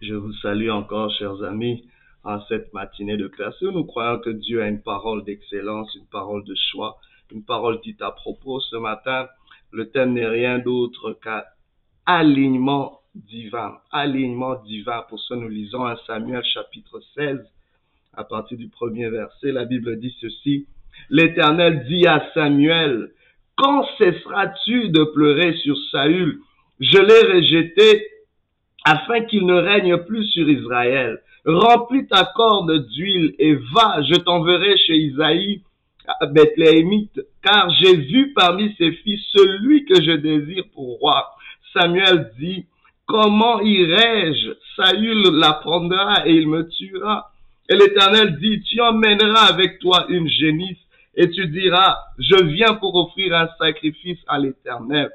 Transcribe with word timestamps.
Je 0.00 0.14
vous 0.14 0.32
salue 0.40 0.70
encore, 0.70 1.12
chers 1.12 1.42
amis, 1.42 1.84
en 2.24 2.40
cette 2.46 2.72
matinée 2.72 3.18
de 3.18 3.30
où 3.60 3.70
nous 3.70 3.84
croyons 3.84 4.18
que 4.18 4.30
Dieu 4.30 4.62
a 4.62 4.68
une 4.68 4.80
parole 4.80 5.24
d'excellence, 5.24 5.94
une 5.94 6.06
parole 6.06 6.42
de 6.44 6.54
choix, 6.70 6.96
une 7.30 7.44
parole 7.44 7.82
dite 7.82 8.00
à 8.00 8.10
propos. 8.10 8.60
Ce 8.60 8.76
matin, 8.76 9.28
le 9.72 9.90
thème 9.90 10.14
n'est 10.14 10.26
rien 10.26 10.58
d'autre 10.58 11.18
qu'un 11.22 11.42
alignement 12.06 13.00
divin, 13.14 13.76
alignement 13.92 14.54
divin. 14.62 15.04
Pour 15.10 15.20
ce, 15.20 15.34
nous 15.34 15.50
lisons 15.50 15.84
un 15.84 15.96
Samuel 16.06 16.44
chapitre 16.44 17.02
16, 17.14 17.38
à 18.14 18.24
partir 18.24 18.56
du 18.56 18.68
premier 18.68 19.10
verset. 19.10 19.52
La 19.52 19.66
Bible 19.66 20.00
dit 20.00 20.16
ceci. 20.18 20.66
L'Éternel 21.10 21.84
dit 21.86 22.06
à 22.06 22.24
Samuel, 22.32 23.10
quand 23.54 23.84
cesseras-tu 23.98 24.88
de 24.88 25.04
pleurer 25.12 25.58
sur 25.58 25.76
Saül? 25.90 26.38
Je 26.78 26.96
l'ai 26.96 27.34
rejeté 27.34 28.06
afin 28.84 29.22
qu'il 29.22 29.46
ne 29.46 29.54
règne 29.54 29.96
plus 29.98 30.26
sur 30.26 30.48
Israël. 30.48 31.20
Remplis 31.44 32.06
ta 32.06 32.30
corde 32.34 32.86
d'huile 32.88 33.34
et 33.38 33.54
va, 33.54 34.02
je 34.02 34.14
t'enverrai 34.16 34.76
chez 34.78 34.96
Isaïe, 34.96 35.62
Bethléemite, 36.32 37.20
car 37.42 37.70
j'ai 37.70 37.96
vu 37.96 38.32
parmi 38.34 38.74
ses 38.76 38.92
fils 38.92 39.20
celui 39.32 39.84
que 39.84 40.02
je 40.02 40.12
désire 40.12 40.64
pour 40.74 40.98
roi. 40.98 41.30
Samuel 41.72 42.32
dit, 42.38 42.66
comment 43.06 43.60
irai-je? 43.60 44.50
Saül 44.76 45.22
l'apprendra 45.32 46.26
et 46.26 46.34
il 46.34 46.48
me 46.48 46.68
tuera. 46.68 47.30
Et 47.68 47.76
l'Éternel 47.76 48.38
dit, 48.38 48.62
tu 48.62 48.80
emmèneras 48.80 49.46
avec 49.48 49.78
toi 49.78 50.06
une 50.08 50.28
génisse 50.28 50.78
et 51.14 51.30
tu 51.30 51.46
diras, 51.48 51.96
je 52.18 52.44
viens 52.44 52.74
pour 52.74 52.94
offrir 52.96 53.34
un 53.34 53.48
sacrifice 53.58 54.18
à 54.26 54.38
l'Éternel. 54.38 55.10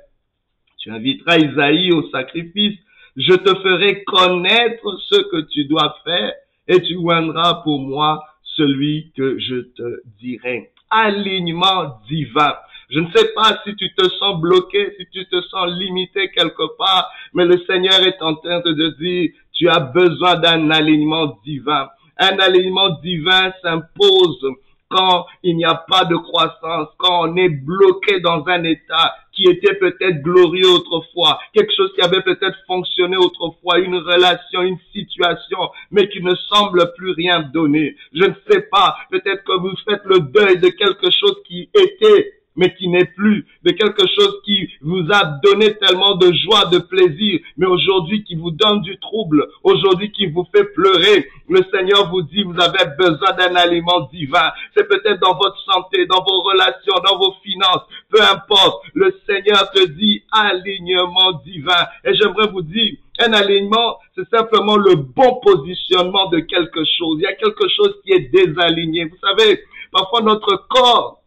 Tu 0.78 0.92
inviteras 0.92 1.38
Isaïe 1.38 1.92
au 1.92 2.10
sacrifice 2.10 2.78
je 3.16 3.34
te 3.34 3.56
ferai 3.62 4.04
connaître 4.04 4.98
ce 5.10 5.22
que 5.30 5.42
tu 5.52 5.66
dois 5.66 5.96
faire 6.04 6.34
et 6.68 6.82
tu 6.82 6.96
oindras 6.98 7.62
pour 7.64 7.80
moi 7.80 8.24
celui 8.56 9.12
que 9.16 9.40
je 9.40 9.62
te 9.76 10.02
dirai. 10.20 10.72
Alignement 10.90 12.00
divin. 12.08 12.54
Je 12.90 13.00
ne 13.00 13.08
sais 13.16 13.34
pas 13.34 13.60
si 13.64 13.76
tu 13.76 13.94
te 13.96 14.08
sens 14.10 14.40
bloqué, 14.40 14.96
si 14.98 15.06
tu 15.12 15.26
te 15.28 15.42
sens 15.42 15.68
limité 15.68 16.30
quelque 16.30 16.78
part, 16.78 17.10
mais 17.34 17.46
le 17.46 17.58
Seigneur 17.66 18.00
est 18.02 18.22
en 18.22 18.36
train 18.36 18.60
de 18.60 18.74
te 18.74 18.98
dire, 19.02 19.32
tu 19.54 19.70
as 19.70 19.80
besoin 19.80 20.36
d'un 20.36 20.70
alignement 20.70 21.40
divin. 21.44 21.90
Un 22.18 22.38
alignement 22.40 22.90
divin 23.02 23.52
s'impose 23.62 24.46
quand 24.90 25.26
il 25.44 25.58
n'y 25.58 25.66
a 25.66 25.74
pas 25.76 26.06
de 26.06 26.16
croissance, 26.16 26.90
quand 26.98 27.30
on 27.30 27.36
est 27.38 27.50
bloqué 27.50 28.20
dans 28.20 28.46
un 28.48 28.64
état 28.64 29.16
qui 29.36 29.44
était 29.50 29.76
peut-être 29.76 30.22
glorieux 30.22 30.70
autrefois, 30.70 31.40
quelque 31.54 31.74
chose 31.76 31.92
qui 31.94 32.02
avait 32.02 32.22
peut-être 32.22 32.58
fonctionné 32.68 33.18
autrefois, 33.18 33.80
une 33.80 33.96
relation, 33.96 34.62
une 34.62 34.80
situation, 34.94 35.60
mais 35.92 36.08
qui 36.10 36.22
ne 36.22 36.36
semble 36.50 36.94
plus 36.98 37.12
rien 37.12 37.42
donner. 37.42 37.96
Je 38.14 38.26
ne 38.26 38.34
sais 38.50 38.62
pas, 38.72 38.98
peut-être 39.12 39.44
que 39.44 39.60
vous 39.60 39.76
faites 39.88 40.04
le 40.06 40.20
deuil 40.20 40.60
de 40.60 40.70
quelque 40.70 41.12
chose 41.12 41.42
qui 41.48 41.70
était 41.74 42.34
mais 42.56 42.74
qui 42.76 42.88
n'est 42.88 43.06
plus, 43.06 43.46
de 43.64 43.72
quelque 43.72 44.06
chose 44.08 44.42
qui 44.44 44.70
vous 44.82 45.06
a 45.12 45.26
donné 45.44 45.76
tellement 45.76 46.16
de 46.16 46.32
joie, 46.34 46.66
de 46.66 46.80
plaisir, 46.80 47.40
mais 47.58 47.66
aujourd'hui 47.66 48.24
qui 48.24 48.36
vous 48.36 48.52
donne 48.52 48.82
du 48.82 48.98
trouble, 49.00 49.48
aujourd'hui 49.64 50.12
qui 50.12 50.28
vous 50.28 50.48
fait 50.56 50.66
pleurer. 50.74 51.28
Le 51.50 51.62
Seigneur 51.72 52.10
vous 52.10 52.22
dit, 52.24 52.44
vous 52.44 52.60
avez 52.60 52.86
besoin 52.98 53.34
d'un 53.38 53.56
aliment 53.56 54.08
divin. 54.12 54.52
C'est 54.76 54.88
peut-être 54.88 55.20
dans 55.20 55.36
votre 55.36 55.60
santé, 55.72 56.06
dans 56.08 56.24
vos 56.24 56.42
relations, 56.42 56.96
dans 57.06 57.18
vos 57.18 57.34
finances, 57.44 57.84
peu 58.10 58.22
importe. 58.22 58.84
Le 58.94 59.14
Seigneur 59.28 59.70
te 59.72 59.86
dit 59.86 60.24
alignement 60.32 61.34
divin. 61.46 61.86
Et 62.04 62.16
j'aimerais 62.16 62.48
vous 62.48 62.62
dire, 62.62 62.96
un 63.20 63.34
alignement, 63.34 63.98
c'est 64.16 64.28
simplement 64.30 64.76
le 64.76 64.96
bon 64.96 65.40
positionnement 65.42 66.30
de 66.30 66.40
quelque 66.40 66.84
chose. 66.98 67.20
Il 67.20 67.24
y 67.24 67.28
a 67.28 67.36
quelque 67.36 67.68
chose 67.70 67.96
qui 68.04 68.12
est 68.12 68.32
désaligné. 68.32 69.06
Vous 69.06 69.18
savez, 69.22 69.62
parfois 69.92 70.22
notre 70.22 70.66
corps 70.68 71.22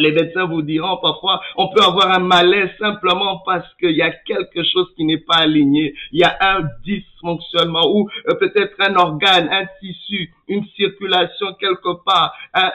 les 0.00 0.12
médecins 0.12 0.46
vous 0.46 0.62
diront 0.62 0.98
parfois, 1.00 1.40
on 1.56 1.68
peut 1.68 1.82
avoir 1.82 2.10
un 2.10 2.20
malaise 2.20 2.70
simplement 2.78 3.42
parce 3.44 3.66
qu'il 3.78 3.92
y 3.92 4.02
a 4.02 4.10
quelque 4.10 4.62
chose 4.64 4.88
qui 4.96 5.04
n'est 5.04 5.18
pas 5.18 5.38
aligné. 5.38 5.94
Il 6.12 6.20
y 6.20 6.24
a 6.24 6.36
un 6.40 6.62
dysfonctionnement 6.84 7.86
ou 7.92 8.08
euh, 8.28 8.34
peut-être 8.34 8.74
un 8.80 8.94
organe, 8.96 9.48
un 9.50 9.66
tissu, 9.80 10.32
une 10.48 10.64
circulation 10.76 11.54
quelque 11.58 12.02
part. 12.04 12.32
Un, 12.54 12.70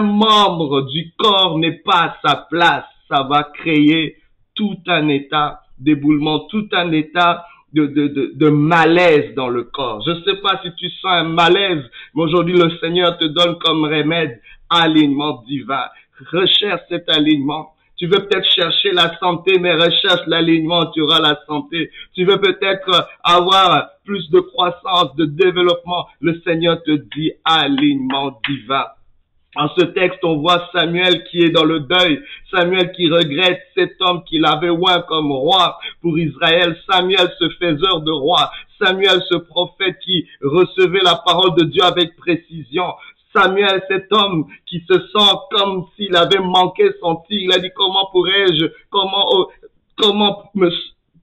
membre 0.00 0.82
du 0.82 1.12
corps 1.16 1.58
n'est 1.58 1.78
pas 1.84 2.04
à 2.04 2.16
sa 2.24 2.36
place. 2.50 2.84
Ça 3.08 3.22
va 3.22 3.44
créer 3.44 4.16
tout 4.56 4.78
un 4.88 5.08
état 5.08 5.60
d'éboulement, 5.78 6.40
tout 6.48 6.68
un 6.72 6.90
état 6.90 7.44
de, 7.72 7.86
de, 7.86 8.48
malaise 8.48 9.34
dans 9.34 9.48
le 9.48 9.64
corps. 9.64 10.02
Je 10.04 10.12
ne 10.12 10.22
sais 10.22 10.40
pas 10.40 10.60
si 10.64 10.74
tu 10.76 10.88
sens 10.90 11.12
un 11.12 11.24
malaise, 11.24 11.84
mais 12.14 12.22
aujourd'hui 12.22 12.54
le 12.54 12.70
Seigneur 12.78 13.18
te 13.18 13.26
donne 13.26 13.58
comme 13.58 13.84
remède 13.84 14.40
alignement 14.70 15.44
divin 15.46 15.86
recherche 16.32 16.82
cet 16.88 17.08
alignement. 17.08 17.72
Tu 17.96 18.06
veux 18.06 18.26
peut-être 18.26 18.48
chercher 18.50 18.92
la 18.92 19.16
santé, 19.18 19.58
mais 19.58 19.74
recherche 19.74 20.26
l'alignement, 20.26 20.86
tu 20.90 21.00
auras 21.00 21.20
la 21.20 21.38
santé. 21.46 21.90
Tu 22.14 22.24
veux 22.24 22.38
peut-être 22.38 23.08
avoir 23.24 23.88
plus 24.04 24.30
de 24.30 24.40
croissance, 24.40 25.16
de 25.16 25.24
développement. 25.24 26.06
Le 26.20 26.40
Seigneur 26.42 26.82
te 26.82 26.90
dit 26.90 27.32
alignement 27.44 28.38
divin. 28.46 28.84
En 29.56 29.70
ce 29.70 29.86
texte, 29.86 30.22
on 30.22 30.36
voit 30.36 30.68
Samuel 30.74 31.24
qui 31.24 31.40
est 31.42 31.50
dans 31.50 31.64
le 31.64 31.80
deuil, 31.80 32.20
Samuel 32.50 32.92
qui 32.92 33.08
regrette 33.08 33.62
cet 33.74 33.96
homme 34.00 34.22
qu'il 34.24 34.44
avait 34.44 34.68
oint 34.68 35.00
comme 35.08 35.32
roi 35.32 35.78
pour 36.02 36.18
Israël, 36.18 36.76
Samuel 36.90 37.32
ce 37.38 37.48
faiseur 37.58 38.02
de 38.02 38.10
roi, 38.10 38.50
Samuel 38.78 39.22
ce 39.30 39.36
prophète 39.36 39.98
qui 40.04 40.26
recevait 40.42 41.00
la 41.02 41.22
parole 41.24 41.54
de 41.54 41.64
Dieu 41.64 41.82
avec 41.82 42.14
précision, 42.16 42.84
Samuel, 43.36 43.82
cet 43.88 44.12
homme 44.12 44.46
qui 44.66 44.80
se 44.88 44.94
sent 44.94 45.34
comme 45.50 45.84
s'il 45.94 46.16
avait 46.16 46.40
manqué 46.40 46.90
son 47.00 47.16
tir, 47.28 47.40
il 47.40 47.52
a 47.52 47.58
dit 47.58 47.70
comment 47.74 48.06
pourrais-je, 48.10 48.66
comment, 48.90 49.26
oh, 49.30 49.50
comment 49.96 50.50
me, 50.54 50.70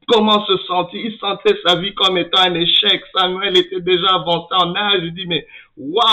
comment 0.07 0.45
se 0.45 0.57
sentir? 0.67 1.01
Il 1.03 1.17
sentait 1.17 1.57
sa 1.65 1.75
vie 1.75 1.93
comme 1.93 2.17
étant 2.17 2.41
un 2.41 2.53
échec. 2.53 3.03
Samuel 3.15 3.57
était 3.57 3.81
déjà 3.81 4.15
avancé 4.15 4.53
en 4.53 4.75
âge. 4.75 5.01
Il 5.03 5.13
dit, 5.13 5.25
mais 5.27 5.45
waouh, 5.77 6.03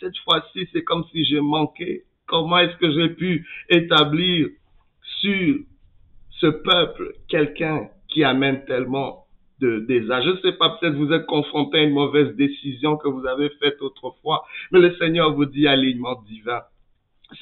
cette 0.00 0.16
fois-ci, 0.18 0.68
c'est 0.72 0.84
comme 0.84 1.04
si 1.12 1.24
j'ai 1.24 1.40
manqué. 1.40 2.04
Comment 2.26 2.58
est-ce 2.58 2.76
que 2.76 2.92
j'ai 2.92 3.10
pu 3.10 3.46
établir 3.68 4.48
sur 5.20 5.56
ce 6.40 6.46
peuple 6.46 7.14
quelqu'un 7.28 7.88
qui 8.08 8.24
amène 8.24 8.64
tellement 8.64 9.23
de, 9.60 9.84
Je 9.88 10.30
ne 10.30 10.36
sais 10.38 10.52
pas, 10.52 10.70
peut-être 10.70 10.94
vous 10.94 11.12
êtes 11.12 11.26
confronté 11.26 11.78
à 11.78 11.82
une 11.82 11.92
mauvaise 11.92 12.34
décision 12.36 12.96
que 12.96 13.08
vous 13.08 13.26
avez 13.26 13.50
faite 13.60 13.80
autrefois, 13.80 14.44
mais 14.72 14.80
le 14.80 14.94
Seigneur 14.96 15.34
vous 15.34 15.46
dit 15.46 15.66
alignement 15.66 16.20
divin. 16.26 16.62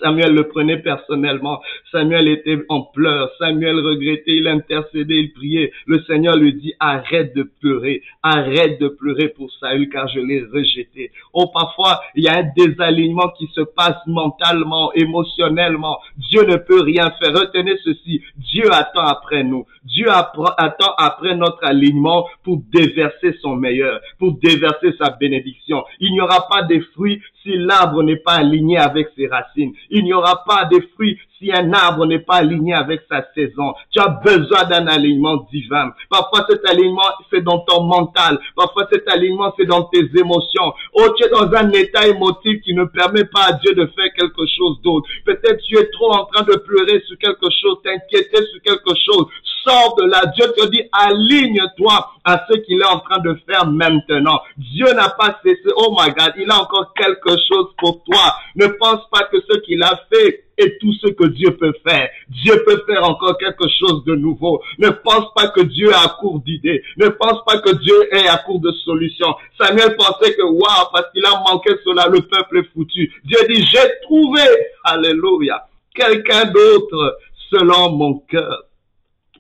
Samuel 0.01 0.35
le 0.35 0.49
prenait 0.49 0.79
personnellement. 0.79 1.61
Samuel 1.91 2.29
était 2.29 2.59
en 2.69 2.83
pleurs. 2.83 3.31
Samuel 3.39 3.79
regrettait, 3.81 4.37
il 4.37 4.49
intercédait, 4.49 5.21
il 5.21 5.33
priait. 5.33 5.73
Le 5.87 6.03
Seigneur 6.03 6.37
lui 6.37 6.55
dit, 6.55 6.73
arrête 6.81 7.35
de 7.35 7.43
pleurer. 7.61 8.03
Arrête 8.23 8.81
de 8.81 8.89
pleurer 8.89 9.29
pour 9.29 9.51
Saül 9.61 9.89
car 9.89 10.09
je 10.09 10.21
l'ai 10.21 10.43
rejeté. 10.43 11.11
Oh, 11.33 11.49
parfois, 11.53 12.01
il 12.15 12.25
y 12.25 12.29
a 12.29 12.39
un 12.39 12.51
désalignement 12.57 13.29
qui 13.39 13.49
se 13.55 13.61
passe 13.61 13.99
mentalement, 14.07 14.93
émotionnellement. 14.95 15.99
Dieu 16.17 16.45
ne 16.45 16.57
peut 16.57 16.81
rien 16.81 17.13
faire. 17.21 17.35
Retenez 17.35 17.77
ceci. 17.85 18.23
Dieu 18.37 18.73
attend 18.73 19.07
après 19.07 19.45
nous. 19.45 19.67
Dieu 19.85 20.09
attend 20.11 20.95
après 20.97 21.35
notre 21.35 21.65
alignement 21.65 22.27
pour 22.45 22.61
déverser 22.73 23.37
son 23.41 23.57
meilleur, 23.57 24.01
pour 24.19 24.33
déverser 24.39 24.93
sa 24.99 25.11
bénédiction. 25.11 25.85
Il 26.01 26.13
n'y 26.13 26.21
aura 26.21 26.47
pas 26.49 26.63
de 26.63 26.81
fruits 26.95 27.21
si 27.43 27.57
l'arbre 27.57 28.03
n'est 28.03 28.17
pas 28.17 28.35
aligné 28.35 28.79
avec 28.79 29.09
ses 29.17 29.27
racines. 29.27 29.73
Il 29.91 30.05
n'y 30.05 30.13
aura 30.13 30.45
pas 30.45 30.65
de 30.65 30.81
fruits 30.95 31.19
si 31.43 31.53
un 31.53 31.73
arbre 31.73 32.07
n'est 32.07 32.21
pas 32.21 32.37
aligné 32.37 32.75
avec 32.75 33.03
sa 33.11 33.27
saison. 33.35 33.75
Tu 33.91 34.01
as 34.01 34.09
besoin 34.09 34.65
d'un 34.65 34.87
alignement 34.87 35.47
divin. 35.53 35.93
Parfois 36.09 36.47
cet 36.49 36.65
alignement, 36.69 37.11
c'est 37.31 37.43
dans 37.43 37.59
ton 37.61 37.83
mental. 37.83 38.39
Parfois 38.55 38.87
cet 38.93 39.09
alignement, 39.09 39.53
c'est 39.59 39.67
dans 39.67 39.85
tes 39.85 40.09
émotions. 40.17 40.73
Oh, 40.95 41.09
tu 41.17 41.25
es 41.25 41.29
dans 41.31 41.53
un 41.53 41.71
état 41.73 42.07
émotif 42.07 42.63
qui 42.63 42.75
ne 42.75 42.85
permet 42.85 43.25
pas 43.25 43.49
à 43.49 43.53
Dieu 43.55 43.75
de 43.75 43.87
faire 43.87 44.13
quelque 44.17 44.47
chose 44.57 44.81
d'autre. 44.83 45.09
Peut-être 45.25 45.61
tu 45.67 45.79
es 45.79 45.87
trop 45.91 46.13
en 46.13 46.25
train 46.27 46.45
de 46.45 46.55
pleurer 46.57 47.03
sur 47.07 47.19
quelque 47.19 47.51
chose, 47.61 47.79
t'inquiéter 47.83 48.45
sur 48.47 48.63
quelque 48.63 48.95
chose. 49.05 49.27
Sors 49.65 49.97
de 49.97 50.05
là. 50.07 50.27
Dieu 50.37 50.47
te 50.57 50.67
dit, 50.71 50.83
aligne-toi 50.93 52.11
à 52.25 52.47
ce 52.49 52.59
qu'il 52.59 52.81
est 52.81 52.87
en 52.87 52.99
train 52.99 53.19
de 53.21 53.37
faire 53.49 53.67
maintenant. 53.67 54.41
Dieu 54.57 54.93
n'a 54.93 55.09
pas 55.11 55.39
cessé. 55.45 55.71
Oh 55.77 55.97
my 55.97 56.13
God, 56.13 56.33
il 56.37 56.51
a 56.51 56.61
encore 56.61 56.93
quelque 56.95 57.31
chose 57.49 57.69
pour 57.79 58.03
toi. 58.05 58.35
Ne 58.57 58.67
pense 58.67 59.09
pas 59.11 59.25
que 59.25 59.39
ce 59.41 59.59
qu'il 59.61 59.83
a 59.83 60.01
fait 60.13 60.45
est 60.59 60.79
tout 60.81 60.93
ce 60.95 61.09
que 61.09 61.27
Dieu 61.29 61.57
peut 61.57 61.73
faire. 61.87 62.09
Dieu 62.29 62.63
peut 62.67 62.83
faire 62.87 63.05
encore 63.05 63.37
quelque 63.39 63.69
chose 63.69 64.05
de 64.05 64.15
nouveau. 64.15 64.63
Ne 64.79 64.91
pense 64.91 65.33
pas 65.35 65.49
que 65.49 65.61
Dieu 65.63 65.91
est 65.91 65.95
à 65.95 66.17
court 66.21 66.41
d'idées. 66.41 66.83
Ne 66.97 67.09
pense 67.09 67.45
pas 67.47 67.59
que 67.59 67.75
Dieu 67.77 68.15
est 68.15 68.29
à 68.29 68.39
court 68.39 68.61
de 68.61 68.73
solutions. 68.85 69.35
Samuel 69.61 69.97
pensait 69.97 70.35
que, 70.35 70.43
waouh, 70.43 70.89
parce 70.93 71.11
qu'il 71.13 71.25
a 71.25 71.43
manqué 71.49 71.71
cela, 71.85 72.09
le 72.09 72.21
peuple 72.21 72.59
est 72.59 72.73
foutu. 72.73 73.13
Dieu 73.25 73.39
dit, 73.49 73.65
j'ai 73.65 73.89
trouvé, 74.03 74.43
alléluia, 74.85 75.67
quelqu'un 75.95 76.47
d'autre 76.47 77.19
selon 77.51 77.93
mon 77.93 78.19
cœur 78.21 78.65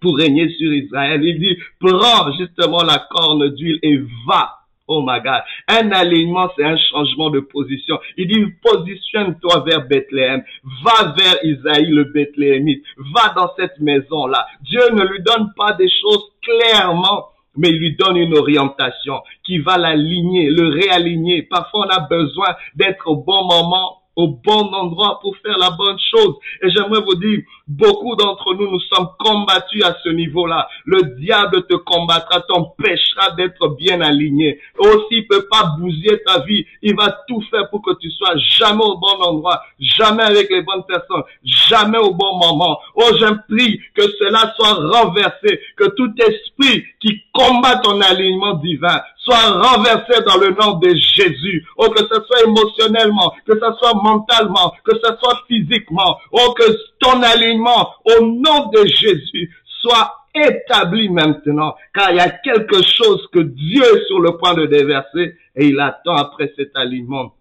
pour 0.00 0.16
régner 0.16 0.48
sur 0.58 0.72
Israël. 0.72 1.22
Il 1.22 1.38
dit, 1.38 1.56
prends 1.80 2.32
justement 2.38 2.82
la 2.82 3.06
corne 3.10 3.48
d'huile 3.54 3.78
et 3.82 3.98
va 4.26 4.61
Oh 4.88 5.02
my 5.06 5.20
God. 5.20 5.42
Un 5.68 5.90
alignement, 5.92 6.50
c'est 6.56 6.64
un 6.64 6.76
changement 6.76 7.30
de 7.30 7.40
position. 7.40 7.98
Il 8.16 8.28
dit, 8.28 8.44
positionne-toi 8.62 9.64
vers 9.66 9.86
Bethléem. 9.86 10.42
Va 10.84 11.14
vers 11.16 11.36
Isaïe 11.44 11.90
le 11.90 12.04
Bethléemite. 12.04 12.84
Va 13.14 13.32
dans 13.34 13.52
cette 13.56 13.78
maison-là. 13.78 14.46
Dieu 14.62 14.80
ne 14.92 15.04
lui 15.04 15.22
donne 15.22 15.52
pas 15.56 15.72
des 15.72 15.88
choses 15.88 16.32
clairement 16.42 17.28
mais 17.54 17.68
il 17.68 17.78
lui 17.78 17.96
donne 17.96 18.16
une 18.16 18.34
orientation 18.34 19.20
qui 19.44 19.58
va 19.58 19.76
l'aligner, 19.76 20.48
le 20.48 20.68
réaligner. 20.68 21.42
Parfois, 21.42 21.86
on 21.86 21.90
a 21.90 22.00
besoin 22.00 22.56
d'être 22.76 23.06
au 23.06 23.16
bon 23.16 23.44
moment 23.44 23.98
au 24.16 24.28
bon 24.28 24.72
endroit 24.74 25.18
pour 25.20 25.36
faire 25.38 25.58
la 25.58 25.70
bonne 25.70 25.98
chose. 25.98 26.36
Et 26.62 26.70
j'aimerais 26.70 27.00
vous 27.00 27.14
dire, 27.14 27.40
beaucoup 27.76 28.16
d'entre 28.16 28.54
nous, 28.54 28.70
nous 28.70 28.80
sommes 28.80 29.08
combattus 29.18 29.84
à 29.84 29.96
ce 30.02 30.10
niveau-là. 30.10 30.68
Le 30.84 31.02
diable 31.20 31.66
te 31.66 31.74
combattra, 31.74 32.40
t'empêchera 32.42 33.32
d'être 33.32 33.68
bien 33.76 34.00
aligné. 34.00 34.60
Aussi, 34.78 35.06
il 35.10 35.26
peut 35.26 35.46
pas 35.50 35.74
bousiller 35.78 36.22
ta 36.24 36.40
vie. 36.40 36.64
Il 36.82 36.96
va 36.96 37.16
tout 37.28 37.42
faire 37.50 37.68
pour 37.70 37.82
que 37.82 37.94
tu 38.00 38.10
sois 38.10 38.36
jamais 38.36 38.84
au 38.84 38.96
bon 38.96 39.22
endroit, 39.22 39.62
jamais 39.78 40.22
avec 40.22 40.50
les 40.50 40.62
bonnes 40.62 40.84
personnes, 40.86 41.22
jamais 41.44 41.98
au 41.98 42.14
bon 42.14 42.36
moment. 42.36 42.78
Oh, 42.96 43.10
prie 43.48 43.80
que 43.94 44.02
cela 44.18 44.52
soit 44.56 44.74
renversé, 44.74 45.60
que 45.76 45.88
tout 45.96 46.12
esprit 46.18 46.84
qui 47.00 47.22
combat 47.32 47.76
ton 47.76 48.00
alignement 48.00 48.54
divin 48.54 49.00
soit 49.24 49.50
renversé 49.50 50.20
dans 50.26 50.36
le 50.36 50.50
nom 50.50 50.78
de 50.78 50.88
Jésus. 50.94 51.64
Oh, 51.76 51.88
que 51.90 52.00
ce 52.00 52.22
soit 52.26 52.42
émotionnellement, 52.44 53.32
que 53.46 53.54
ce 53.54 53.78
soit 53.78 53.94
mentalement, 53.94 54.72
que 54.84 54.96
ce 54.96 55.16
soit 55.20 55.40
physiquement. 55.48 56.18
Oh, 56.32 56.52
que 56.58 56.64
ton 57.00 57.22
alignement 57.22 57.61
au 57.66 58.26
nom 58.26 58.70
de 58.72 58.86
Jésus 58.86 59.50
soit 59.80 60.14
établi 60.34 61.08
maintenant, 61.10 61.74
car 61.94 62.10
il 62.10 62.16
y 62.16 62.20
a 62.20 62.30
quelque 62.30 62.82
chose 62.82 63.26
que 63.32 63.40
Dieu 63.40 63.82
est 63.82 64.06
sur 64.06 64.20
le 64.20 64.36
point 64.38 64.54
de 64.54 64.66
déverser 64.66 65.34
et 65.56 65.66
il 65.66 65.78
attend 65.80 66.14
après 66.14 66.52
cet 66.56 66.74
alignement. 66.74 67.34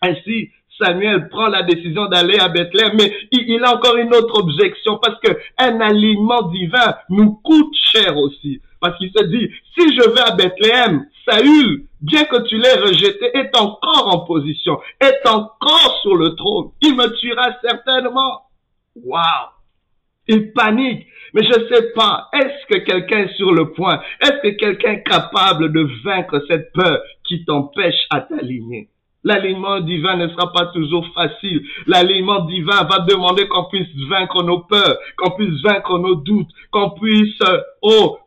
Ainsi, 0.00 0.50
Samuel 0.80 1.28
prend 1.28 1.48
la 1.48 1.62
décision 1.62 2.06
d'aller 2.06 2.38
à 2.38 2.48
Bethléem, 2.48 2.92
mais 2.96 3.12
il, 3.32 3.62
a 3.64 3.74
encore 3.74 3.96
une 3.96 4.14
autre 4.14 4.40
objection 4.40 4.98
parce 5.02 5.20
que 5.20 5.38
un 5.58 5.80
alignement 5.80 6.42
divin 6.42 6.94
nous 7.10 7.32
coûte 7.44 7.74
cher 7.92 8.16
aussi. 8.16 8.60
Parce 8.80 8.96
qu'il 8.96 9.12
se 9.14 9.24
dit, 9.24 9.50
si 9.78 9.94
je 9.94 10.08
vais 10.08 10.20
à 10.20 10.30
Bethléem, 10.30 11.04
Saül, 11.28 11.84
bien 12.00 12.24
que 12.24 12.48
tu 12.48 12.56
l'aies 12.56 12.80
rejeté, 12.80 13.30
est 13.36 13.54
encore 13.58 14.14
en 14.14 14.20
position, 14.20 14.78
est 15.00 15.28
encore 15.28 15.98
sur 16.00 16.16
le 16.16 16.34
trône. 16.34 16.70
Il 16.80 16.96
me 16.96 17.08
tuera 17.18 17.50
certainement. 17.62 18.46
Waouh! 18.96 19.59
Il 20.32 20.52
panique. 20.52 21.06
Mais 21.34 21.42
je 21.42 21.60
ne 21.60 21.74
sais 21.74 21.92
pas, 21.94 22.28
est-ce 22.32 22.66
que 22.72 22.84
quelqu'un 22.84 23.18
est 23.24 23.36
sur 23.36 23.52
le 23.52 23.72
point? 23.72 24.00
Est-ce 24.20 24.42
que 24.42 24.56
quelqu'un 24.56 24.92
est 24.92 25.02
capable 25.02 25.72
de 25.72 25.88
vaincre 26.04 26.40
cette 26.48 26.72
peur 26.72 27.00
qui 27.24 27.44
t'empêche 27.44 28.06
à 28.10 28.20
t'aligner? 28.20 28.88
L'alignement 29.24 29.80
divin 29.80 30.16
ne 30.16 30.28
sera 30.28 30.52
pas 30.52 30.66
toujours 30.66 31.06
facile. 31.14 31.62
L'alignement 31.86 32.44
divin 32.46 32.84
va 32.84 33.00
demander 33.00 33.46
qu'on 33.48 33.64
puisse 33.64 33.88
vaincre 34.08 34.42
nos 34.44 34.60
peurs, 34.60 34.98
qu'on 35.18 35.32
puisse 35.32 35.60
vaincre 35.62 35.98
nos 35.98 36.14
doutes, 36.14 36.50
qu'on 36.70 36.90
puisse, 36.90 37.42
oh, 37.82 38.18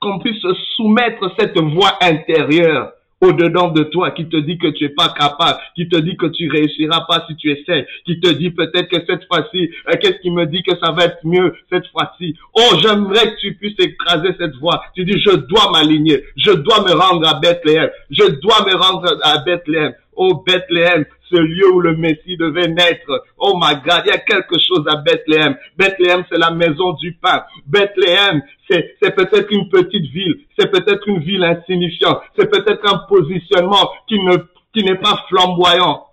qu'on 0.00 0.18
puisse 0.18 0.42
soumettre 0.76 1.32
cette 1.38 1.58
voix 1.58 1.98
intérieure 2.02 2.92
au-dedans 3.22 3.68
de 3.68 3.84
toi, 3.84 4.10
qui 4.10 4.28
te 4.28 4.36
dit 4.36 4.58
que 4.58 4.66
tu 4.66 4.84
es 4.84 4.88
pas 4.88 5.08
capable, 5.16 5.58
qui 5.76 5.88
te 5.88 5.96
dit 5.96 6.16
que 6.16 6.26
tu 6.26 6.50
réussiras 6.50 7.06
pas 7.08 7.24
si 7.28 7.36
tu 7.36 7.50
essaies, 7.50 7.86
qui 8.04 8.20
te 8.20 8.28
dit 8.28 8.50
peut-être 8.50 8.88
que 8.88 9.04
cette 9.06 9.24
fois-ci, 9.26 9.70
euh, 9.88 9.94
qu'est-ce 10.00 10.20
qui 10.20 10.30
me 10.30 10.44
dit 10.44 10.62
que 10.62 10.76
ça 10.82 10.90
va 10.90 11.04
être 11.04 11.18
mieux 11.24 11.54
cette 11.70 11.86
fois-ci? 11.88 12.36
Oh, 12.52 12.76
j'aimerais 12.82 13.34
que 13.34 13.40
tu 13.40 13.54
puisses 13.54 13.78
écraser 13.78 14.34
cette 14.38 14.56
voix. 14.56 14.82
Tu 14.94 15.04
dis, 15.04 15.20
je 15.20 15.36
dois 15.36 15.70
m'aligner, 15.70 16.24
je 16.36 16.50
dois 16.50 16.82
me 16.82 16.92
rendre 16.92 17.26
à 17.28 17.38
Bethléem, 17.38 17.88
je 18.10 18.24
dois 18.40 18.66
me 18.66 18.74
rendre 18.74 19.18
à 19.22 19.38
Bethléem. 19.38 19.94
Oh 20.14 20.42
Bethléem, 20.46 21.04
ce 21.30 21.36
lieu 21.36 21.72
où 21.72 21.80
le 21.80 21.96
Messie 21.96 22.36
devait 22.36 22.68
naître. 22.68 23.24
Oh 23.38 23.54
my 23.60 23.76
God, 23.76 24.02
il 24.04 24.08
y 24.08 24.10
a 24.10 24.18
quelque 24.18 24.56
chose 24.58 24.84
à 24.88 24.96
Bethléem. 24.96 25.56
Bethléem, 25.76 26.24
c'est 26.30 26.38
la 26.38 26.50
maison 26.50 26.92
du 26.94 27.14
pain. 27.14 27.42
Bethléem, 27.66 28.42
c'est, 28.68 29.14
peut-être 29.14 29.50
une 29.50 29.68
petite 29.68 30.10
ville. 30.10 30.40
C'est 30.58 30.70
peut-être 30.70 31.08
une 31.08 31.20
ville 31.20 31.44
insignifiante. 31.44 32.20
C'est 32.38 32.50
peut-être 32.50 32.92
un 32.92 32.98
positionnement 33.08 33.90
qui 34.08 34.18
ne, 34.20 34.36
qui 34.74 34.84
n'est 34.84 34.98
pas 34.98 35.24
flamboyant. 35.28 36.06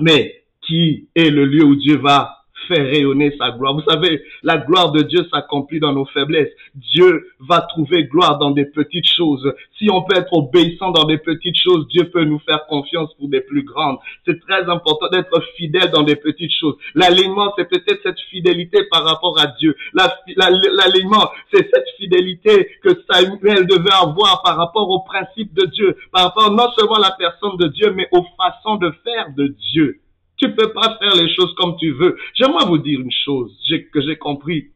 Mais 0.00 0.44
qui 0.66 1.08
est 1.14 1.30
le 1.30 1.44
lieu 1.44 1.64
où 1.64 1.76
Dieu 1.76 1.98
va 1.98 2.43
faire 2.68 2.84
rayonner 2.84 3.34
sa 3.38 3.50
gloire. 3.50 3.74
Vous 3.74 3.82
savez, 3.88 4.22
la 4.42 4.58
gloire 4.58 4.92
de 4.92 5.02
Dieu 5.02 5.26
s'accomplit 5.32 5.80
dans 5.80 5.92
nos 5.92 6.04
faiblesses. 6.06 6.52
Dieu 6.74 7.28
va 7.40 7.60
trouver 7.60 8.04
gloire 8.04 8.38
dans 8.38 8.50
des 8.50 8.66
petites 8.66 9.08
choses. 9.08 9.52
Si 9.78 9.88
on 9.90 10.02
peut 10.02 10.16
être 10.16 10.32
obéissant 10.32 10.90
dans 10.90 11.04
des 11.04 11.18
petites 11.18 11.58
choses, 11.58 11.86
Dieu 11.88 12.10
peut 12.10 12.24
nous 12.24 12.38
faire 12.40 12.66
confiance 12.66 13.12
pour 13.18 13.28
des 13.28 13.40
plus 13.40 13.62
grandes. 13.62 13.98
C'est 14.26 14.40
très 14.40 14.68
important 14.68 15.08
d'être 15.08 15.42
fidèle 15.56 15.90
dans 15.90 16.02
des 16.02 16.16
petites 16.16 16.52
choses. 16.58 16.76
L'alignement, 16.94 17.52
c'est 17.56 17.68
peut-être 17.68 18.00
cette 18.02 18.20
fidélité 18.30 18.84
par 18.90 19.04
rapport 19.04 19.38
à 19.40 19.46
Dieu. 19.58 19.76
L'alignement, 19.94 21.30
c'est 21.52 21.68
cette 21.72 21.88
fidélité 21.96 22.70
que 22.82 22.90
Samuel 23.10 23.66
devait 23.66 23.92
avoir 23.92 24.42
par 24.42 24.56
rapport 24.56 24.88
au 24.90 25.00
principe 25.00 25.54
de 25.54 25.66
Dieu, 25.66 25.96
par 26.12 26.24
rapport 26.24 26.50
non 26.50 26.70
seulement 26.76 26.96
à 26.96 27.00
la 27.00 27.16
personne 27.18 27.56
de 27.56 27.68
Dieu, 27.68 27.92
mais 27.94 28.08
aux 28.12 28.24
façons 28.36 28.76
de 28.76 28.90
faire 29.04 29.28
de 29.36 29.48
Dieu. 29.72 30.00
Tu 30.36 30.52
peux 30.54 30.72
pas 30.72 30.98
faire 30.98 31.14
les 31.14 31.32
choses 31.34 31.54
comme 31.56 31.76
tu 31.76 31.92
veux. 31.92 32.16
J'aimerais 32.34 32.66
vous 32.66 32.78
dire 32.78 33.00
une 33.00 33.12
chose 33.24 33.56
que 33.92 34.00
j'ai 34.00 34.16
compris 34.16 34.72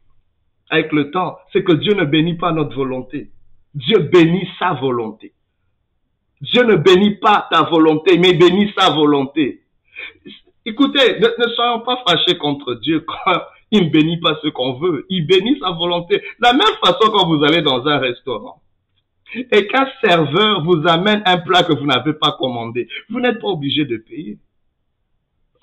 avec 0.69 0.91
le 0.91 1.11
temps, 1.11 1.37
c'est 1.51 1.63
que 1.63 1.73
Dieu 1.73 1.93
ne 1.93 2.05
bénit 2.05 2.37
pas 2.37 2.51
notre 2.51 2.75
volonté. 2.75 3.31
Dieu 3.73 3.99
bénit 3.99 4.47
sa 4.59 4.73
volonté. 4.73 5.33
Dieu 6.41 6.63
ne 6.63 6.75
bénit 6.75 7.15
pas 7.15 7.47
ta 7.51 7.63
volonté, 7.63 8.17
mais 8.17 8.33
bénit 8.33 8.71
sa 8.77 8.91
volonté. 8.91 9.61
Écoutez, 10.65 11.19
ne, 11.19 11.47
soyons 11.55 11.81
pas 11.81 12.01
fâchés 12.07 12.37
contre 12.37 12.75
Dieu 12.75 13.01
quand 13.07 13.41
il 13.71 13.85
ne 13.85 13.89
bénit 13.89 14.19
pas 14.19 14.37
ce 14.41 14.47
qu'on 14.49 14.73
veut. 14.73 15.05
Il 15.09 15.25
bénit 15.25 15.59
sa 15.59 15.71
volonté. 15.71 16.21
la 16.39 16.53
même 16.53 16.75
façon 16.83 17.11
quand 17.11 17.27
vous 17.27 17.43
allez 17.43 17.61
dans 17.61 17.85
un 17.87 17.97
restaurant 17.97 18.61
et 19.33 19.67
qu'un 19.67 19.87
serveur 20.01 20.63
vous 20.63 20.87
amène 20.87 21.21
un 21.25 21.37
plat 21.37 21.63
que 21.63 21.73
vous 21.73 21.85
n'avez 21.85 22.13
pas 22.13 22.35
commandé, 22.39 22.87
vous 23.09 23.19
n'êtes 23.19 23.39
pas 23.39 23.49
obligé 23.49 23.85
de 23.85 23.97
payer 23.97 24.39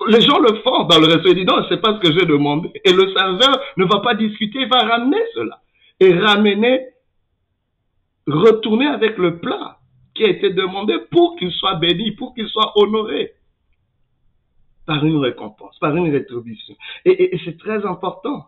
les 0.07 0.21
gens 0.21 0.39
le 0.39 0.55
font 0.61 0.83
dans 0.83 0.99
le 0.99 1.07
restaurant. 1.07 1.29
Ils 1.29 1.35
disent 1.35 1.47
non, 1.47 1.65
c'est 1.69 1.81
pas 1.81 1.95
ce 1.95 2.07
que 2.07 2.13
j'ai 2.13 2.25
demandé. 2.25 2.69
Et 2.85 2.93
le 2.93 3.11
serveur 3.13 3.59
ne 3.77 3.85
va 3.85 3.99
pas 3.99 4.13
discuter, 4.13 4.59
il 4.61 4.69
va 4.69 4.79
ramener 4.79 5.21
cela. 5.33 5.61
Et 5.99 6.13
ramener, 6.13 6.85
retourner 8.27 8.87
avec 8.87 9.17
le 9.17 9.39
plat 9.39 9.79
qui 10.13 10.23
a 10.23 10.29
été 10.29 10.51
demandé 10.51 10.95
pour 11.11 11.35
qu'il 11.37 11.51
soit 11.51 11.75
béni, 11.75 12.11
pour 12.11 12.35
qu'il 12.35 12.47
soit 12.47 12.73
honoré. 12.75 13.33
Par 14.85 15.03
une 15.03 15.17
récompense, 15.17 15.77
par 15.79 15.95
une 15.95 16.11
rétribution. 16.11 16.75
Et, 17.03 17.35
et 17.35 17.41
c'est 17.43 17.57
très 17.57 17.85
important. 17.85 18.45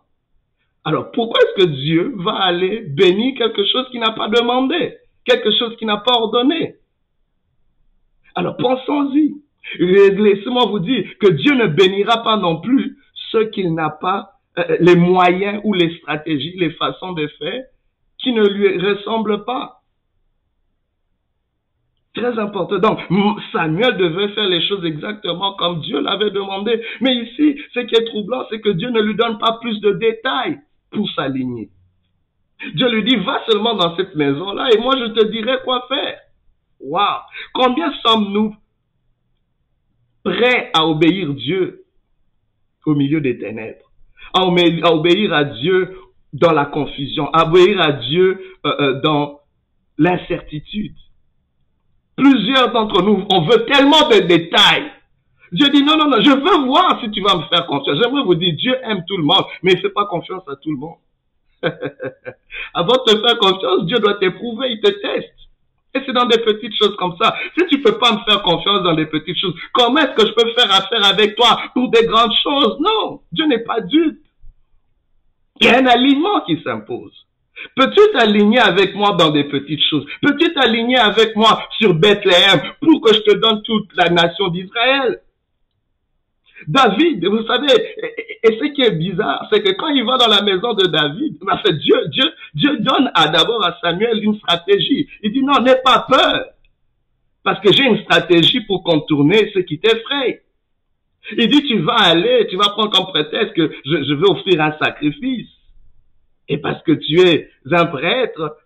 Alors, 0.84 1.10
pourquoi 1.10 1.38
est-ce 1.40 1.64
que 1.64 1.70
Dieu 1.70 2.14
va 2.16 2.36
aller 2.36 2.80
bénir 2.80 3.34
quelque 3.36 3.64
chose 3.66 3.86
qu'il 3.90 4.00
n'a 4.00 4.12
pas 4.12 4.28
demandé, 4.28 4.96
quelque 5.24 5.50
chose 5.58 5.76
qu'il 5.76 5.86
n'a 5.86 5.98
pas 5.98 6.14
ordonné? 6.14 6.76
Alors, 8.34 8.56
pensons-y. 8.56 9.34
Laissez-moi 9.78 10.66
vous 10.66 10.80
dire 10.80 11.06
que 11.20 11.28
Dieu 11.28 11.54
ne 11.54 11.66
bénira 11.66 12.22
pas 12.22 12.36
non 12.36 12.60
plus 12.60 12.96
ceux 13.30 13.46
qu'il 13.46 13.74
n'a 13.74 13.90
pas 13.90 14.32
euh, 14.58 14.76
les 14.80 14.96
moyens 14.96 15.60
ou 15.64 15.74
les 15.74 15.96
stratégies, 15.98 16.56
les 16.58 16.70
façons 16.72 17.12
de 17.12 17.26
faire 17.38 17.64
qui 18.18 18.32
ne 18.32 18.46
lui 18.46 18.78
ressemblent 18.78 19.44
pas. 19.44 19.80
Très 22.14 22.38
important. 22.38 22.78
Donc, 22.78 22.98
Samuel 23.52 23.96
devait 23.96 24.28
faire 24.34 24.48
les 24.48 24.66
choses 24.66 24.84
exactement 24.84 25.54
comme 25.54 25.80
Dieu 25.80 26.00
l'avait 26.00 26.30
demandé. 26.30 26.82
Mais 27.00 27.14
ici, 27.14 27.56
ce 27.72 27.80
qui 27.80 27.94
est 27.94 28.04
troublant, 28.06 28.44
c'est 28.50 28.60
que 28.60 28.70
Dieu 28.70 28.90
ne 28.90 29.00
lui 29.00 29.14
donne 29.14 29.38
pas 29.38 29.58
plus 29.60 29.80
de 29.80 29.92
détails 29.92 30.58
pour 30.90 31.08
s'aligner. 31.10 31.70
Dieu 32.74 32.90
lui 32.90 33.04
dit, 33.04 33.16
va 33.16 33.42
seulement 33.48 33.74
dans 33.74 33.96
cette 33.96 34.14
maison-là 34.14 34.68
et 34.72 34.78
moi 34.78 34.94
je 34.98 35.06
te 35.06 35.24
dirai 35.26 35.58
quoi 35.64 35.86
faire. 35.88 36.18
Waouh! 36.80 37.20
Combien 37.54 37.92
sommes-nous 38.04 38.54
prêt 40.24 40.70
à 40.74 40.86
obéir 40.86 41.32
Dieu 41.34 41.84
au 42.86 42.94
milieu 42.94 43.20
des 43.20 43.38
ténèbres, 43.38 43.90
à 44.32 44.44
obéir 44.46 45.32
à 45.32 45.44
Dieu 45.44 45.96
dans 46.32 46.52
la 46.52 46.66
confusion, 46.66 47.28
à 47.32 47.46
obéir 47.46 47.80
à 47.80 47.92
Dieu 47.92 48.40
euh, 48.64 48.74
euh, 48.80 49.00
dans 49.00 49.40
l'incertitude. 49.98 50.94
Plusieurs 52.16 52.72
d'entre 52.72 53.02
nous, 53.02 53.26
on 53.30 53.42
veut 53.42 53.64
tellement 53.66 54.08
de 54.08 54.26
détails. 54.26 54.90
Dieu 55.52 55.68
dit 55.70 55.82
non, 55.82 55.96
non, 55.96 56.08
non, 56.08 56.22
je 56.22 56.30
veux 56.30 56.66
voir 56.66 57.00
si 57.00 57.10
tu 57.10 57.20
vas 57.22 57.36
me 57.36 57.42
faire 57.44 57.66
confiance. 57.66 57.98
J'aimerais 58.00 58.22
vous 58.22 58.36
dire, 58.36 58.54
Dieu 58.56 58.76
aime 58.84 59.04
tout 59.06 59.16
le 59.16 59.24
monde, 59.24 59.44
mais 59.62 59.72
il 59.72 59.76
ne 59.76 59.80
fait 59.80 59.90
pas 59.90 60.06
confiance 60.06 60.42
à 60.48 60.56
tout 60.56 60.70
le 60.70 60.78
monde. 60.78 60.98
Avant 62.74 62.92
de 62.92 63.12
te 63.12 63.20
faire 63.20 63.38
confiance, 63.38 63.86
Dieu 63.86 63.98
doit 63.98 64.14
t'éprouver, 64.14 64.68
il 64.70 64.80
te 64.80 64.90
teste. 64.90 65.34
Et 65.94 66.00
c'est 66.06 66.12
dans 66.12 66.26
des 66.26 66.38
petites 66.38 66.74
choses 66.76 66.94
comme 66.96 67.16
ça. 67.20 67.34
Si 67.58 67.66
tu 67.66 67.82
peux 67.82 67.98
pas 67.98 68.12
me 68.12 68.18
faire 68.28 68.42
confiance 68.42 68.82
dans 68.82 68.94
des 68.94 69.06
petites 69.06 69.38
choses, 69.38 69.54
comment 69.72 69.98
est-ce 69.98 70.14
que 70.14 70.26
je 70.26 70.32
peux 70.32 70.52
faire 70.52 70.72
affaire 70.72 71.04
avec 71.04 71.34
toi 71.34 71.60
pour 71.74 71.90
des 71.90 72.06
grandes 72.06 72.32
choses? 72.42 72.76
Non, 72.80 73.20
Dieu 73.32 73.46
n'est 73.46 73.64
pas 73.64 73.80
dupe. 73.80 74.20
Il 75.60 75.66
y 75.66 75.70
a 75.70 75.78
un 75.78 75.86
alignement 75.86 76.40
qui 76.42 76.60
s'impose. 76.62 77.12
Peux-tu 77.76 78.00
t'aligner 78.12 78.60
avec 78.60 78.94
moi 78.94 79.16
dans 79.18 79.30
des 79.30 79.44
petites 79.44 79.82
choses? 79.90 80.06
Peux-tu 80.22 80.54
t'aligner 80.54 80.98
avec 80.98 81.36
moi 81.36 81.62
sur 81.78 81.92
Bethléem 81.92 82.62
pour 82.80 83.00
que 83.02 83.12
je 83.12 83.20
te 83.20 83.34
donne 83.34 83.62
toute 83.62 83.94
la 83.96 84.08
nation 84.08 84.48
d'Israël? 84.48 85.20
David, 86.68 87.24
vous 87.26 87.46
savez, 87.46 87.68
et, 88.42 88.58
ce 88.58 88.72
qui 88.72 88.82
est 88.82 88.92
bizarre, 88.92 89.46
c'est 89.50 89.62
que 89.62 89.72
quand 89.72 89.88
il 89.88 90.04
va 90.04 90.18
dans 90.18 90.28
la 90.28 90.42
maison 90.42 90.74
de 90.74 90.86
David, 90.86 91.38
fait 91.64 91.72
Dieu, 91.74 91.96
Dieu, 92.08 92.24
Dieu 92.54 92.76
donne 92.78 93.10
à 93.14 93.28
d'abord 93.28 93.64
à 93.64 93.78
Samuel 93.82 94.22
une 94.22 94.36
stratégie. 94.36 95.08
Il 95.22 95.32
dit 95.32 95.42
non, 95.42 95.60
n'aie 95.62 95.80
pas 95.82 96.06
peur, 96.08 96.46
parce 97.42 97.60
que 97.60 97.72
j'ai 97.72 97.84
une 97.84 98.02
stratégie 98.02 98.60
pour 98.60 98.82
contourner 98.82 99.50
ce 99.54 99.60
qui 99.60 99.78
t'effraie. 99.78 100.42
Il 101.36 101.48
dit 101.48 101.62
tu 101.66 101.78
vas 101.80 101.96
aller, 101.98 102.46
tu 102.48 102.56
vas 102.56 102.70
prendre 102.70 102.90
comme 102.90 103.06
prétexte 103.06 103.54
que 103.54 103.70
je, 103.84 104.04
je 104.04 104.14
veux 104.14 104.28
offrir 104.28 104.60
un 104.60 104.76
sacrifice. 104.82 105.48
Et 106.48 106.58
parce 106.58 106.82
que 106.82 106.92
tu 106.92 107.20
es 107.20 107.48
un 107.70 107.86
prêtre, 107.86 108.56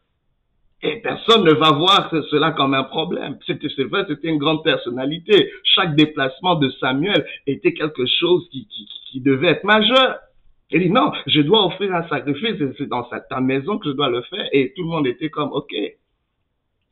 et 0.85 0.97
personne 0.97 1.45
ne 1.45 1.53
va 1.53 1.71
voir 1.73 2.11
cela 2.31 2.51
comme 2.51 2.75
un 2.75 2.85
problème. 2.85 3.39
C'était, 3.47 3.69
c'est 3.75 3.85
vrai, 3.85 4.05
c'était 4.07 4.29
une 4.29 4.39
grande 4.39 4.63
personnalité. 4.63 5.51
Chaque 5.63 5.97
déplacement 5.97 6.57
de 6.57 6.69
Samuel 6.79 7.27
était 7.47 7.73
quelque 7.73 8.05
chose 8.05 8.47
qui, 8.53 8.69
qui, 9.11 9.21
devait 9.21 9.49
être 9.49 9.65
majeur. 9.65 10.19
Il 10.71 10.83
dit, 10.83 10.91
non, 10.91 11.13
je 11.27 11.41
dois 11.41 11.65
offrir 11.67 11.95
un 11.95 12.07
sacrifice, 12.09 12.57
c'est 12.77 12.89
dans 12.89 13.05
ta 13.05 13.41
maison 13.41 13.79
que 13.79 13.89
je 13.89 13.95
dois 13.95 14.11
le 14.11 14.23
faire. 14.23 14.47
Et 14.53 14.75
tout 14.77 14.83
le 14.83 14.89
monde 14.89 15.07
était 15.07 15.31
comme, 15.31 15.53
ok. 15.53 15.75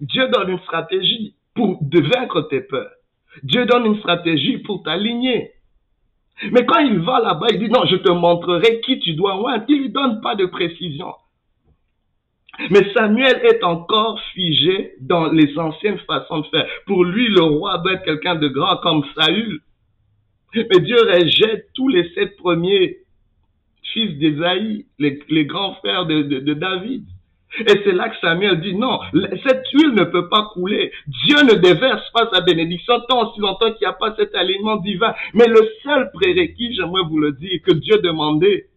Dieu 0.01 0.29
donne 0.29 0.51
une 0.51 0.61
stratégie 0.61 1.35
pour 1.55 1.79
de 1.83 2.01
vaincre 2.01 2.43
tes 2.49 2.63
peurs. 2.63 2.91
Dieu 3.43 3.67
donne 3.67 3.85
une 3.87 3.99
stratégie 3.99 4.59
pour 4.59 4.83
t'aligner. 4.85 5.51
Mais 6.51 6.65
quand 6.65 6.79
il 6.79 6.99
va 7.01 7.21
là-bas, 7.21 7.49
il 7.51 7.59
dit, 7.59 7.69
non, 7.69 7.85
je 7.85 7.97
te 7.97 8.11
montrerai 8.11 8.81
qui 8.81 9.01
tu 9.01 9.15
dois 9.15 9.37
voir. 9.37 9.59
Il 9.69 9.83
lui 9.83 9.91
donne 9.91 10.23
pas 10.23 10.35
de 10.35 10.47
précision. 10.47 11.13
Mais 12.71 12.93
Samuel 12.93 13.41
est 13.45 13.65
encore 13.65 14.21
figé 14.35 14.93
dans 15.01 15.33
les 15.33 15.59
anciennes 15.59 15.99
façons 16.07 16.41
de 16.41 16.47
faire. 16.47 16.67
Pour 16.87 17.05
lui, 17.05 17.29
le 17.29 17.43
roi 17.43 17.79
doit 17.79 17.95
être 17.95 18.05
quelqu'un 18.05 18.35
de 18.35 18.49
grand 18.49 18.77
comme 18.79 19.05
Saül. 19.17 19.61
Mais 20.55 20.81
Dieu 20.81 20.97
rejette 20.97 21.69
tous 21.75 21.89
les 21.89 22.11
sept 22.11 22.37
premiers 22.37 22.99
fils 23.93 24.19
d'Ésaïe, 24.19 24.87
les, 24.99 25.47
grands 25.47 25.75
frères 25.77 26.07
de, 26.07 26.23
de 26.23 26.55
David. 26.55 27.05
Et 27.59 27.83
c'est 27.85 27.93
là 27.93 28.09
que 28.09 28.17
Samuel 28.21 28.61
dit 28.61 28.75
non, 28.75 29.01
cette 29.47 29.67
huile 29.75 29.95
ne 29.95 30.05
peut 30.05 30.29
pas 30.29 30.51
couler. 30.55 30.91
Dieu 31.07 31.37
ne 31.43 31.55
déverse 31.55 32.09
pas 32.13 32.31
sa 32.33 32.41
bénédiction 32.41 33.01
tant 33.09 33.29
aussi 33.29 33.41
longtemps 33.41 33.71
qu'il 33.73 33.87
n'y 33.87 33.93
a 33.93 33.93
pas 33.93 34.15
cet 34.17 34.35
alignement 34.35 34.77
divin. 34.77 35.15
Mais 35.35 35.47
le 35.47 35.69
seul 35.83 36.11
prérequis, 36.13 36.75
j'aimerais 36.75 37.03
vous 37.09 37.19
le 37.19 37.33
dire, 37.33 37.61
que 37.63 37.73
Dieu 37.73 37.99
demandait, 37.99 38.69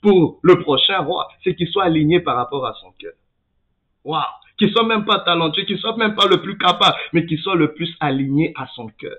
pour 0.00 0.38
le 0.42 0.60
prochain 0.60 0.98
roi, 1.00 1.28
c'est 1.42 1.54
qu'il 1.54 1.68
soit 1.68 1.84
aligné 1.84 2.20
par 2.20 2.36
rapport 2.36 2.66
à 2.66 2.74
son 2.74 2.92
cœur. 2.98 3.12
Waouh! 4.04 4.22
Qu'il 4.58 4.70
soit 4.72 4.84
même 4.84 5.04
pas 5.04 5.20
talentueux, 5.20 5.64
qu'il 5.64 5.78
soit 5.78 5.96
même 5.96 6.14
pas 6.14 6.26
le 6.26 6.42
plus 6.42 6.58
capable, 6.58 6.96
mais 7.12 7.24
qu'il 7.26 7.38
soit 7.38 7.54
le 7.54 7.72
plus 7.72 7.94
aligné 8.00 8.52
à 8.56 8.66
son 8.74 8.88
cœur 8.88 9.16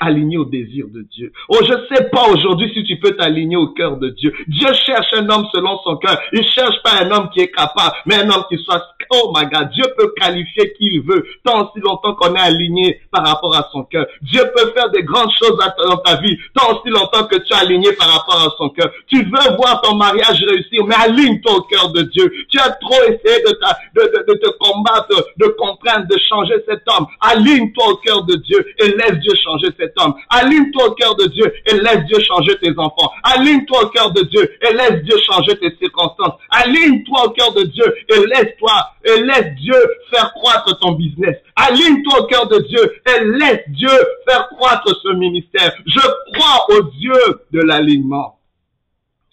aligné 0.00 0.38
au 0.38 0.44
désir 0.44 0.86
de 0.88 1.02
Dieu. 1.02 1.32
Oh, 1.48 1.58
je 1.62 1.94
sais 1.94 2.04
pas 2.10 2.26
aujourd'hui 2.28 2.70
si 2.74 2.84
tu 2.84 2.98
peux 2.98 3.16
t'aligner 3.16 3.56
au 3.56 3.68
cœur 3.68 3.98
de 3.98 4.08
Dieu. 4.08 4.32
Dieu 4.48 4.68
cherche 4.86 5.12
un 5.12 5.28
homme 5.28 5.46
selon 5.52 5.78
son 5.84 5.96
cœur. 5.96 6.18
Il 6.32 6.44
cherche 6.46 6.82
pas 6.82 7.02
un 7.02 7.10
homme 7.10 7.28
qui 7.32 7.40
est 7.40 7.50
capable, 7.50 7.94
mais 8.06 8.16
un 8.16 8.30
homme 8.30 8.44
qui 8.48 8.56
soit, 8.64 8.82
oh 9.10 9.32
my 9.36 9.46
God, 9.46 9.70
Dieu 9.70 9.84
peut 9.96 10.12
qualifier 10.16 10.72
qui 10.72 10.86
il 10.94 11.02
veut, 11.02 11.24
tant 11.44 11.70
si 11.72 11.80
longtemps 11.80 12.14
qu'on 12.14 12.34
est 12.34 12.40
aligné 12.40 13.00
par 13.10 13.26
rapport 13.26 13.54
à 13.54 13.68
son 13.72 13.84
cœur. 13.84 14.06
Dieu 14.22 14.42
peut 14.56 14.72
faire 14.72 14.90
des 14.90 15.02
grandes 15.02 15.32
choses 15.38 15.58
dans 15.58 15.96
ta 15.98 16.16
vie, 16.20 16.36
tant 16.54 16.80
si 16.82 16.90
longtemps 16.90 17.24
que 17.24 17.36
tu 17.36 17.52
es 17.52 17.56
aligné 17.56 17.92
par 17.92 18.08
rapport 18.08 18.40
à 18.40 18.54
son 18.56 18.70
cœur. 18.70 18.90
Tu 19.06 19.22
veux 19.22 19.56
voir 19.56 19.82
ton 19.82 19.96
mariage 19.96 20.42
réussir, 20.42 20.84
mais 20.86 20.96
aligne-toi 20.96 21.56
au 21.56 21.62
cœur 21.62 21.92
de 21.92 22.02
Dieu. 22.02 22.32
Tu 22.50 22.58
as 22.58 22.70
trop 22.70 23.02
essayé 23.02 23.42
de, 23.44 24.02
de 24.26 24.38
te 24.38 24.50
combattre, 24.58 25.14
de 25.36 25.46
comprendre, 25.58 26.06
de 26.08 26.18
changer 26.26 26.54
cet 26.66 26.82
homme. 26.88 27.06
Aligne-toi 27.20 27.84
au 27.86 27.96
cœur 27.96 28.24
de 28.24 28.36
Dieu 28.36 28.66
et 28.78 28.88
laisse 28.88 29.18
Dieu 29.20 29.34
changer 29.44 29.59
cet 29.78 29.92
homme. 30.00 30.14
Aligne-toi 30.28 30.88
au 30.88 30.92
cœur 30.92 31.14
de 31.16 31.26
Dieu 31.26 31.52
et 31.66 31.74
laisse 31.74 32.04
Dieu 32.06 32.18
changer 32.20 32.56
tes 32.58 32.72
enfants. 32.76 33.12
Aligne-toi 33.22 33.84
au 33.84 33.88
cœur 33.88 34.12
de 34.12 34.22
Dieu 34.22 34.50
et 34.62 34.72
laisse 34.72 35.02
Dieu 35.02 35.16
changer 35.30 35.56
tes 35.58 35.74
circonstances. 35.76 36.34
Aligne-toi 36.50 37.26
au 37.26 37.30
cœur 37.30 37.52
de 37.54 37.62
Dieu 37.62 37.94
et 38.08 38.26
laisse-toi 38.26 38.72
et 39.04 39.20
laisse 39.22 39.54
Dieu 39.56 39.76
faire 40.10 40.32
croître 40.32 40.78
ton 40.80 40.92
business. 40.92 41.36
Aligne-toi 41.56 42.20
au 42.20 42.24
cœur 42.24 42.48
de 42.48 42.58
Dieu 42.58 42.92
et 43.06 43.24
laisse 43.24 43.64
Dieu 43.68 43.90
faire 44.28 44.48
croître 44.56 44.88
ce 45.02 45.12
ministère. 45.14 45.72
Je 45.86 46.00
crois 46.34 46.76
au 46.76 46.82
Dieu 46.98 47.40
de 47.52 47.60
l'alignement. 47.60 48.38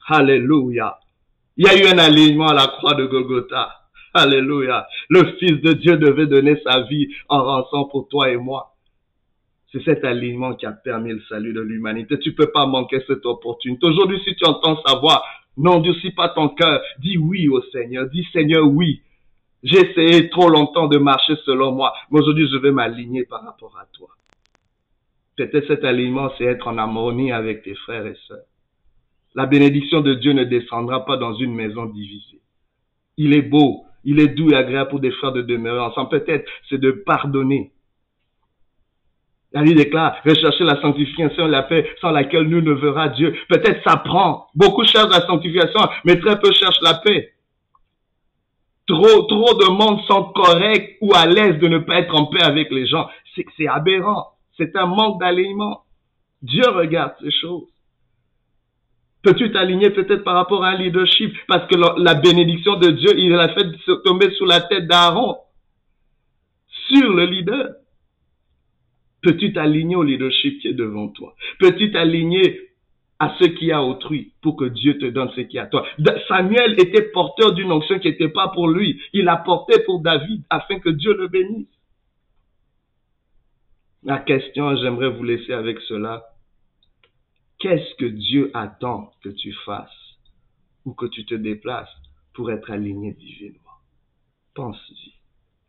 Alléluia. 0.07 0.97
Il 1.57 1.65
y 1.65 1.69
a 1.69 1.75
eu 1.75 1.87
un 1.87 1.97
alignement 1.97 2.49
à 2.49 2.53
la 2.53 2.67
croix 2.67 2.93
de 2.93 3.05
Golgotha. 3.05 3.69
Alléluia. 4.13 4.87
Le 5.09 5.33
Fils 5.37 5.61
de 5.61 5.73
Dieu 5.73 5.97
devait 5.97 6.27
donner 6.27 6.59
sa 6.63 6.81
vie 6.81 7.07
en 7.29 7.43
rançon 7.43 7.85
pour 7.85 8.07
toi 8.07 8.29
et 8.29 8.37
moi. 8.37 8.76
C'est 9.71 9.83
cet 9.83 10.05
alignement 10.05 10.55
qui 10.55 10.65
a 10.65 10.71
permis 10.71 11.11
le 11.11 11.21
salut 11.27 11.53
de 11.53 11.61
l'humanité. 11.61 12.17
Tu 12.19 12.33
peux 12.33 12.51
pas 12.51 12.65
manquer 12.65 13.01
cette 13.05 13.25
opportunité. 13.25 13.85
Aujourd'hui, 13.85 14.19
si 14.23 14.35
tu 14.35 14.45
entends 14.45 14.81
sa 14.85 14.95
voix, 14.95 15.23
n'endurcis 15.57 16.11
pas 16.11 16.29
ton 16.29 16.49
cœur. 16.49 16.81
Dis 16.99 17.17
oui 17.17 17.49
au 17.49 17.61
Seigneur. 17.71 18.07
Dis 18.09 18.25
Seigneur, 18.31 18.65
oui. 18.65 19.01
J'ai 19.63 19.79
essayé 19.79 20.29
trop 20.29 20.49
longtemps 20.49 20.87
de 20.87 20.97
marcher 20.97 21.35
selon 21.43 21.71
moi, 21.71 21.93
mais 22.11 22.19
aujourd'hui, 22.19 22.47
je 22.49 22.57
vais 22.57 22.71
m'aligner 22.71 23.25
par 23.25 23.43
rapport 23.43 23.77
à 23.81 23.85
toi. 23.91 24.09
Peut-être 25.35 25.67
cet 25.67 25.83
alignement, 25.83 26.31
c'est 26.37 26.45
être 26.45 26.67
en 26.67 26.77
harmonie 26.77 27.31
avec 27.31 27.63
tes 27.63 27.75
frères 27.75 28.05
et 28.05 28.15
sœurs. 28.27 28.45
La 29.35 29.45
bénédiction 29.45 30.01
de 30.01 30.13
Dieu 30.13 30.33
ne 30.33 30.43
descendra 30.43 31.05
pas 31.05 31.17
dans 31.17 31.33
une 31.33 31.53
maison 31.53 31.85
divisée. 31.85 32.41
Il 33.17 33.33
est 33.33 33.41
beau, 33.41 33.85
il 34.03 34.19
est 34.19 34.29
doux 34.29 34.51
et 34.51 34.55
agréable 34.55 34.89
pour 34.89 34.99
des 34.99 35.11
frères 35.11 35.33
de 35.33 35.41
demeurer 35.41 35.79
ensemble. 35.79 36.09
Peut-être 36.09 36.49
c'est 36.69 36.79
de 36.79 36.91
pardonner, 36.91 37.71
la 39.53 39.63
Bible 39.63 39.77
déclare, 39.77 40.17
rechercher 40.25 40.63
la 40.65 40.79
sanctification 40.81 41.47
et 41.47 41.51
la 41.51 41.63
paix 41.63 41.89
sans 42.01 42.11
laquelle 42.11 42.43
nous 42.43 42.61
ne 42.61 42.73
verra 42.73 43.09
Dieu. 43.09 43.33
Peut-être 43.49 43.81
ça 43.87 43.97
prend. 43.97 44.47
Beaucoup 44.55 44.83
cherchent 44.85 45.09
la 45.09 45.25
sanctification, 45.25 45.79
mais 46.03 46.19
très 46.19 46.39
peu 46.39 46.51
cherchent 46.53 46.81
la 46.81 46.95
paix. 46.95 47.33
Trop, 48.87 49.23
trop 49.23 49.53
de 49.53 49.69
monde 49.71 50.01
sont 50.07 50.25
corrects 50.25 50.97
ou 51.01 51.13
à 51.13 51.25
l'aise 51.25 51.59
de 51.59 51.67
ne 51.67 51.79
pas 51.79 51.99
être 51.99 52.15
en 52.15 52.25
paix 52.25 52.41
avec 52.41 52.71
les 52.71 52.87
gens. 52.87 53.09
C'est, 53.35 53.67
aberrant. 53.67 54.27
C'est 54.57 54.75
un 54.75 54.85
manque 54.85 55.19
d'alignement. 55.19 55.83
Dieu 56.41 56.67
regarde 56.69 57.13
ces 57.21 57.31
choses. 57.31 57.67
Peux-tu 59.23 59.51
t'aligner 59.51 59.89
peut-être 59.89 60.23
par 60.23 60.35
rapport 60.35 60.63
à 60.63 60.69
un 60.69 60.77
leadership? 60.77 61.35
Parce 61.47 61.67
que 61.67 61.75
la 62.01 62.13
bénédiction 62.15 62.77
de 62.77 62.91
Dieu, 62.91 63.17
il 63.17 63.33
a 63.33 63.49
fait 63.49 63.65
tomber 64.05 64.31
sous 64.31 64.45
la 64.45 64.61
tête 64.61 64.87
d'Aaron, 64.87 65.37
sur 66.89 67.13
le 67.13 67.25
leader. 67.25 67.75
Peux-tu 69.27 69.51
t'aligner 69.51 69.97
au 69.97 70.03
leadership 70.03 70.61
qui 70.61 70.69
est 70.69 70.73
devant 70.73 71.09
toi? 71.09 71.35
Peux-tu 71.59 71.91
t'aligner 71.91 72.61
à 73.19 73.35
ce 73.37 73.43
qui 73.43 73.73
a 73.73 73.83
autrui 73.83 74.31
pour 74.41 74.55
que 74.55 74.63
Dieu 74.63 74.97
te 74.99 75.05
donne 75.05 75.29
ce 75.35 75.41
qui 75.41 75.57
est 75.57 75.59
à 75.59 75.65
toi? 75.65 75.85
Samuel 76.29 76.79
était 76.79 77.01
porteur 77.11 77.51
d'une 77.51 77.69
onction 77.73 77.99
qui 77.99 78.07
n'était 78.07 78.29
pas 78.29 78.47
pour 78.47 78.69
lui. 78.69 79.01
Il 79.11 79.27
a 79.27 79.35
porté 79.35 79.83
pour 79.83 79.99
David 79.99 80.45
afin 80.49 80.79
que 80.79 80.87
Dieu 80.87 81.13
le 81.13 81.27
bénisse. 81.27 81.67
La 84.03 84.19
question, 84.19 84.77
j'aimerais 84.77 85.09
vous 85.09 85.25
laisser 85.25 85.51
avec 85.51 85.81
cela. 85.81 86.23
Qu'est-ce 87.59 87.95
que 87.95 88.05
Dieu 88.05 88.49
attend 88.53 89.11
que 89.21 89.29
tu 89.29 89.51
fasses 89.65 89.91
ou 90.85 90.93
que 90.93 91.07
tu 91.07 91.25
te 91.25 91.35
déplaces 91.35 91.93
pour 92.33 92.49
être 92.49 92.71
aligné 92.71 93.11
divinement? 93.11 93.59
Pense-y. 94.55 95.15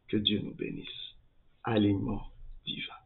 Que 0.06 0.16
Dieu 0.16 0.42
nous 0.44 0.54
bénisse. 0.54 0.86
Alignement 1.64 2.22
divin. 2.64 2.97